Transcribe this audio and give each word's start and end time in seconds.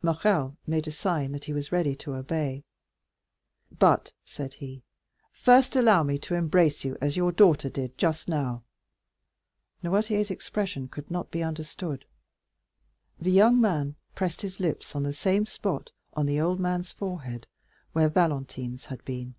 Morrel 0.00 0.56
made 0.66 0.88
a 0.88 0.90
sign 0.90 1.32
that 1.32 1.44
he 1.44 1.52
was 1.52 1.70
ready 1.70 1.94
to 1.94 2.14
obey. 2.14 2.64
"But," 3.78 4.14
said 4.24 4.54
he, 4.54 4.82
"first 5.30 5.76
allow 5.76 6.02
me 6.02 6.16
to 6.20 6.34
embrace 6.34 6.84
you 6.84 6.96
as 7.02 7.18
your 7.18 7.30
daughter 7.30 7.68
did 7.68 7.98
just 7.98 8.26
now." 8.26 8.62
Noirtier's 9.82 10.30
expression 10.30 10.88
could 10.88 11.10
not 11.10 11.30
be 11.30 11.42
understood. 11.44 12.06
The 13.20 13.30
young 13.32 13.60
man 13.60 13.96
pressed 14.14 14.40
his 14.40 14.58
lips 14.58 14.96
on 14.96 15.02
the 15.02 15.12
same 15.12 15.44
spot, 15.44 15.90
on 16.14 16.24
the 16.24 16.40
old 16.40 16.58
man's 16.60 16.92
forehead, 16.92 17.46
where 17.92 18.08
Valentine's 18.08 18.86
had 18.86 19.04
been. 19.04 19.34